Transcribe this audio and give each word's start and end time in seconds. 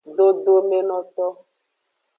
Dodomenoto. 0.17 1.25